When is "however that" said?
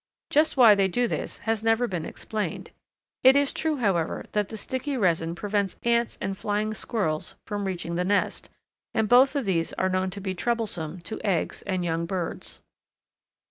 3.77-4.49